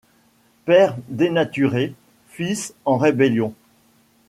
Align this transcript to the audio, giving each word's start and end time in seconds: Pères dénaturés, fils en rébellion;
Pères 0.65 0.97
dénaturés, 1.09 1.93
fils 2.27 2.73
en 2.85 2.97
rébellion; 2.97 3.53